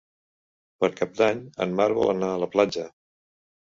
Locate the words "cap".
1.01-1.13